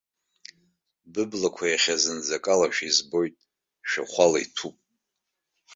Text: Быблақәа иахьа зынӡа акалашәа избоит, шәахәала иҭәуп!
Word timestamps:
Быблақәа 1.13 1.65
иахьа 1.67 1.95
зынӡа 2.01 2.35
акалашәа 2.37 2.85
избоит, 2.89 3.35
шәахәала 3.89 4.39
иҭәуп! 4.43 4.77